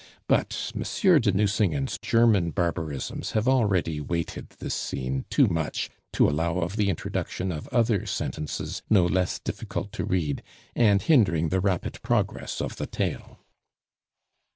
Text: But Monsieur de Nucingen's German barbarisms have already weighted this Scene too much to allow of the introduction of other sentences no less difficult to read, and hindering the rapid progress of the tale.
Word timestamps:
But 0.27 0.71
Monsieur 0.73 1.19
de 1.19 1.31
Nucingen's 1.31 1.99
German 2.01 2.49
barbarisms 2.49 3.33
have 3.33 3.47
already 3.47 3.99
weighted 4.01 4.49
this 4.57 4.73
Scene 4.73 5.25
too 5.29 5.45
much 5.45 5.91
to 6.13 6.27
allow 6.27 6.57
of 6.57 6.75
the 6.75 6.89
introduction 6.89 7.51
of 7.51 7.67
other 7.67 8.07
sentences 8.07 8.81
no 8.89 9.05
less 9.05 9.37
difficult 9.37 9.91
to 9.91 10.03
read, 10.03 10.41
and 10.75 11.03
hindering 11.03 11.49
the 11.49 11.59
rapid 11.61 12.01
progress 12.01 12.61
of 12.61 12.77
the 12.77 12.87
tale. 12.87 13.41